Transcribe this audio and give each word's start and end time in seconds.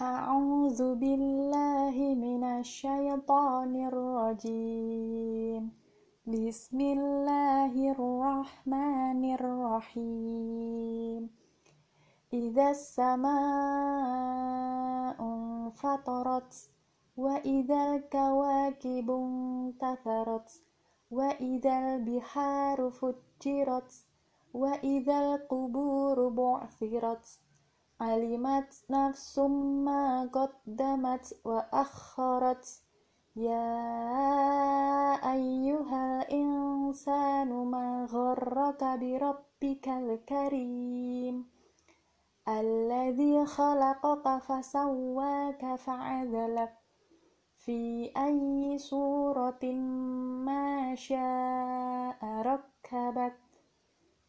أعوذ 0.00 0.94
بالله 0.94 1.96
من 2.20 2.44
الشيطان 2.44 3.72
الرجيم. 3.88 5.72
بسم 6.26 6.80
الله 6.80 7.72
الرحمن 7.96 9.34
الرحيم. 9.34 11.30
إذا 12.32 12.70
السماء 12.70 13.36
انفطرت 15.16 16.70
وإذا 17.16 17.94
الكواكب 17.94 19.10
انتثرت 19.10 20.62
وإذا 21.10 21.78
البحار 21.78 22.90
فجرت 22.90 23.92
وإذا 24.54 25.18
القبور 25.20 26.28
بعثرت 26.28 27.45
علمت 28.00 28.84
نفس 28.90 29.38
ما 29.38 30.28
قدمت 30.32 31.36
وأخرت. 31.44 32.82
يا 33.36 33.72
أيها 35.32 36.22
الإنسان 36.22 37.48
ما 37.48 38.08
غرك 38.10 38.84
بربك 38.84 39.88
الكريم؟ 39.88 41.46
الذي 42.48 43.46
خلقك 43.46 44.38
فسواك 44.38 45.74
فعدلك 45.74 46.72
في 47.56 48.12
أي 48.16 48.78
صورة 48.78 49.64
ما 50.44 50.94
شاء 50.94 52.18
ركبك. 52.22 53.36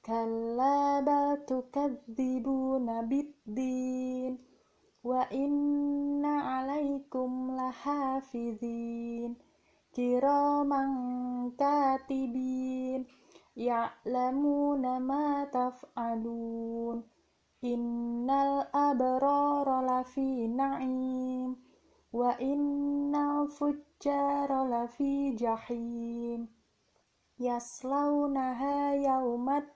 كلا 0.06 1.00
بل 1.00 1.45
تكذبون 1.46 3.02
بالدين 3.09 4.38
وإن 5.04 6.24
عليكم 6.24 7.56
لحافظين 7.56 9.36
كراما 9.97 10.83
كاتبين 11.58 13.06
يعلمون 13.56 14.98
ما 14.98 15.44
تفعلون 15.44 17.02
إن 17.64 18.30
الأبرار 18.30 20.00
لفي 20.00 20.47
نعيم 20.47 21.56
وإن 22.12 23.14
الفجار 23.14 24.50
لفي 24.64 25.34
جحيم 25.34 26.48
يصلونها 27.38 28.94
يوم 28.94 29.50
الدين 29.50 29.75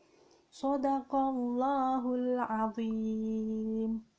صدق 0.51 1.15
الله 1.15 2.15
العظيم. 2.15 4.10